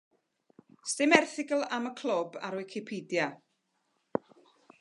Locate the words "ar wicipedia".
2.49-3.29